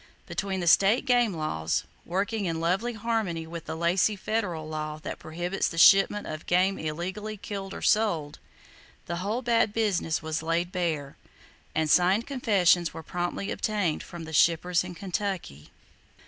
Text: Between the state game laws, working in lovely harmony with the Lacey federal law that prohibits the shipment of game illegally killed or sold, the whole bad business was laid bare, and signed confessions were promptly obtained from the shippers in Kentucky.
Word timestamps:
Between 0.25 0.61
the 0.61 0.65
state 0.67 1.05
game 1.05 1.31
laws, 1.31 1.83
working 2.07 2.45
in 2.45 2.59
lovely 2.59 2.93
harmony 2.93 3.45
with 3.45 3.65
the 3.65 3.75
Lacey 3.77 4.15
federal 4.15 4.67
law 4.67 4.97
that 5.03 5.19
prohibits 5.19 5.67
the 5.69 5.77
shipment 5.77 6.25
of 6.25 6.47
game 6.47 6.79
illegally 6.79 7.37
killed 7.37 7.71
or 7.71 7.83
sold, 7.83 8.39
the 9.05 9.17
whole 9.17 9.43
bad 9.43 9.73
business 9.75 10.23
was 10.23 10.41
laid 10.41 10.71
bare, 10.71 11.17
and 11.75 11.87
signed 11.87 12.25
confessions 12.25 12.95
were 12.95 13.03
promptly 13.03 13.51
obtained 13.51 14.01
from 14.01 14.23
the 14.23 14.33
shippers 14.33 14.83
in 14.83 14.95
Kentucky. 14.95 15.69